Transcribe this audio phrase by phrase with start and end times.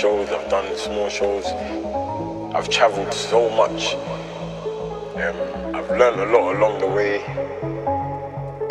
[0.00, 1.44] shows, I've done small shows.
[2.54, 3.92] I've traveled so much.
[5.20, 5.36] Um,
[5.76, 7.20] I've learned a lot along the way.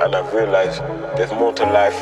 [0.02, 0.82] And I've realized
[1.16, 2.00] there's more to life.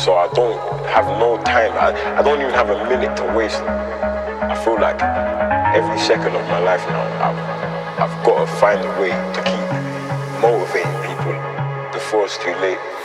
[0.00, 1.72] So I don't have no time.
[1.74, 3.60] I, I don't even have a minute to waste.
[3.60, 5.02] I feel like
[5.76, 9.68] every second of my life now, I've, I've got to find a way to keep
[10.40, 11.36] motivating people
[11.92, 12.95] before it's too late.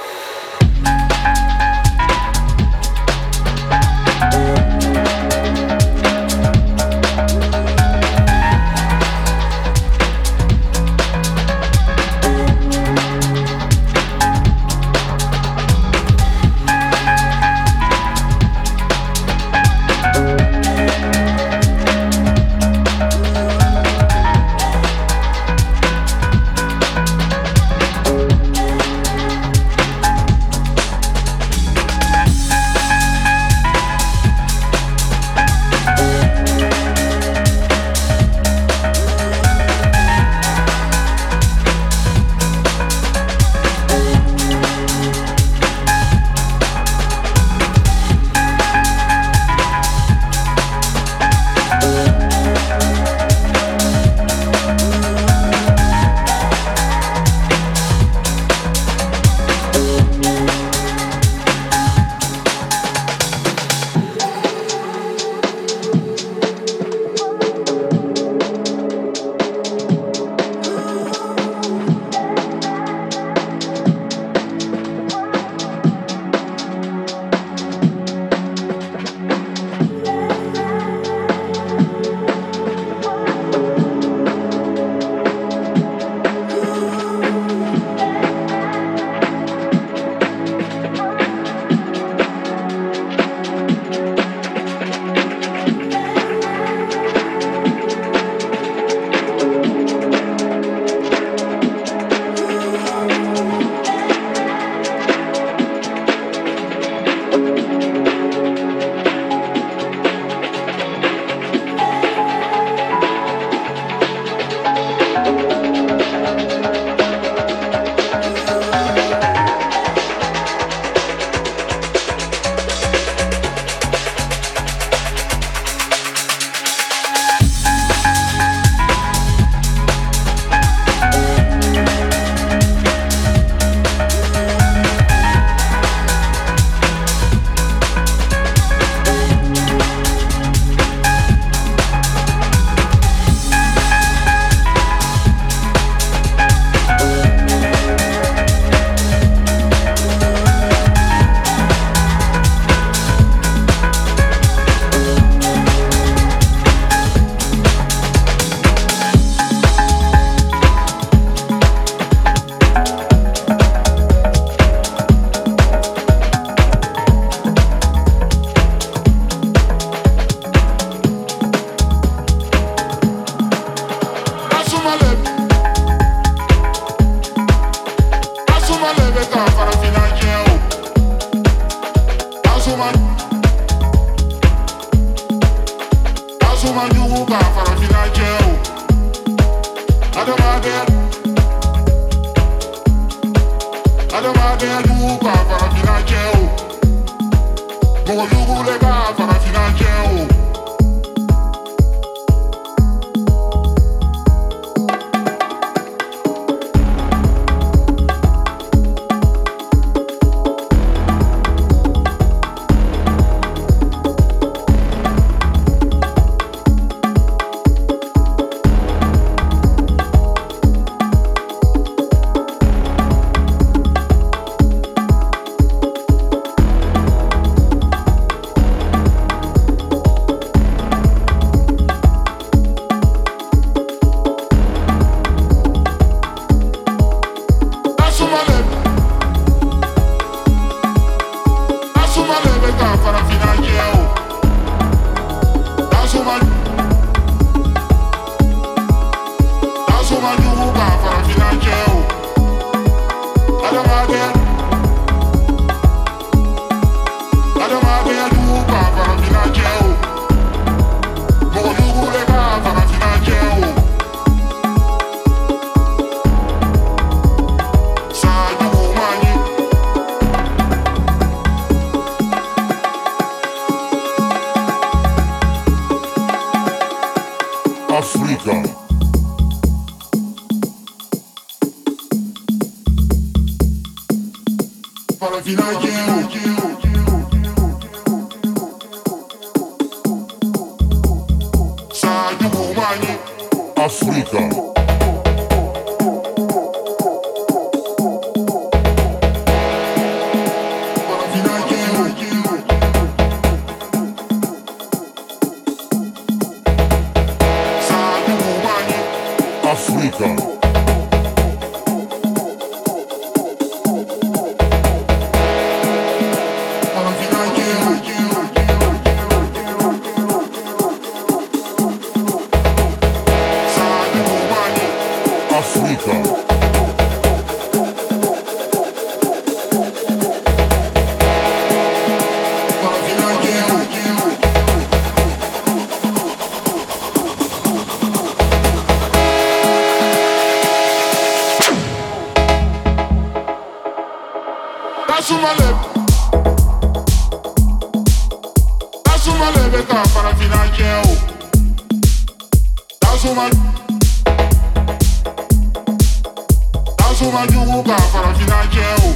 [357.22, 359.16] suma nyuka farafina jeu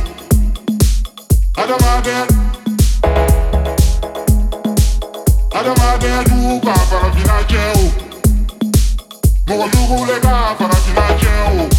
[1.55, 2.15] adamade
[5.59, 7.91] adamade nyuka farafina jeu
[9.47, 11.69] mogo nyukuleka farafina jeu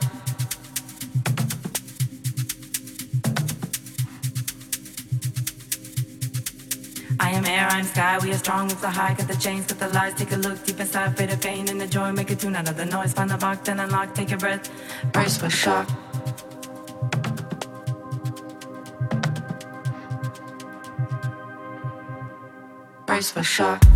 [7.18, 9.78] I am air, I'm sky, we are strong, with the high, cut the chains, cut
[9.78, 12.36] the lies, take a look deep inside, fade the pain and the joy, make a
[12.36, 14.70] tune out of the noise, find the box, then unlock, take a breath,
[15.12, 15.88] brace for shock.
[23.06, 23.95] Brace for shock.